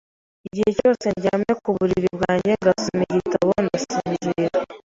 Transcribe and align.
Igihe 0.47 0.69
cyose 0.77 1.05
ndyamye 1.17 1.53
ku 1.61 1.69
buriri 1.77 2.07
bwanjye 2.15 2.51
ngasoma 2.61 3.01
igitabo, 3.07 3.51
ndasinzira. 3.65 4.57